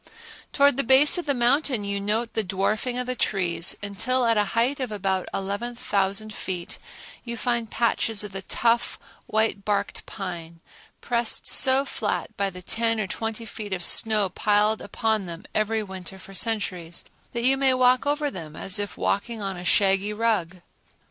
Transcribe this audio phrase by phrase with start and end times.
[0.51, 4.35] Towards the base of the mountain you note the dwarfing of the trees, until at
[4.35, 6.79] a height of about 11,000 feet
[7.23, 10.59] you find patches of the tough, white barked pine,
[11.01, 15.83] pressed so flat by the ten or twenty feet of snow piled upon them every
[15.83, 20.13] winter for centuries that you may walk over them as if walking on a shaggy
[20.13, 20.61] rug.